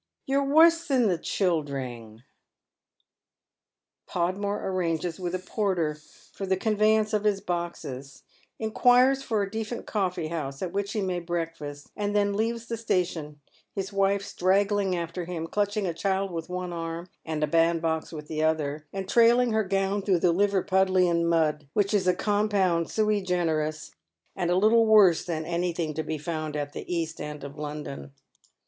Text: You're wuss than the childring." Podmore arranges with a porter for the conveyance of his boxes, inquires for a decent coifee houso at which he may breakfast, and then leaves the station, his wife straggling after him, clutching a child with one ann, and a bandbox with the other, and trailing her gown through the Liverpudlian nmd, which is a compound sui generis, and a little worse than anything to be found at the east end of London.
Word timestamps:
You're 0.25 0.43
wuss 0.43 0.87
than 0.87 1.09
the 1.09 1.19
childring." 1.19 2.23
Podmore 4.07 4.67
arranges 4.67 5.19
with 5.19 5.35
a 5.35 5.37
porter 5.37 5.93
for 6.33 6.47
the 6.47 6.57
conveyance 6.57 7.13
of 7.13 7.23
his 7.23 7.39
boxes, 7.39 8.23
inquires 8.57 9.21
for 9.21 9.43
a 9.43 9.51
decent 9.51 9.85
coifee 9.85 10.31
houso 10.31 10.63
at 10.65 10.73
which 10.73 10.93
he 10.93 11.01
may 11.03 11.19
breakfast, 11.19 11.91
and 11.95 12.15
then 12.15 12.33
leaves 12.33 12.65
the 12.65 12.77
station, 12.77 13.41
his 13.75 13.93
wife 13.93 14.23
straggling 14.23 14.95
after 14.95 15.25
him, 15.25 15.45
clutching 15.45 15.85
a 15.85 15.93
child 15.93 16.31
with 16.31 16.49
one 16.49 16.73
ann, 16.73 17.07
and 17.23 17.43
a 17.43 17.47
bandbox 17.47 18.11
with 18.11 18.27
the 18.27 18.41
other, 18.43 18.87
and 18.91 19.07
trailing 19.07 19.51
her 19.53 19.63
gown 19.63 20.01
through 20.01 20.21
the 20.21 20.33
Liverpudlian 20.33 21.25
nmd, 21.25 21.67
which 21.73 21.93
is 21.93 22.07
a 22.07 22.15
compound 22.15 22.89
sui 22.89 23.21
generis, 23.21 23.91
and 24.35 24.49
a 24.49 24.55
little 24.57 24.87
worse 24.87 25.23
than 25.23 25.45
anything 25.45 25.93
to 25.93 26.01
be 26.01 26.17
found 26.17 26.55
at 26.55 26.73
the 26.73 26.91
east 26.91 27.21
end 27.21 27.43
of 27.43 27.55
London. 27.59 28.11